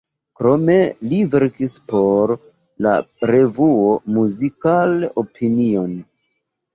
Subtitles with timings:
[0.39, 0.75] Krome
[1.09, 2.33] li verkis por
[2.85, 2.93] la
[3.33, 5.93] revuo "Musical Opinion".